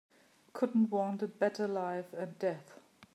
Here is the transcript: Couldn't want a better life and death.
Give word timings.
Couldn't 0.51 0.89
want 0.89 1.21
a 1.21 1.27
better 1.27 1.67
life 1.67 2.11
and 2.13 2.39
death. 2.39 2.79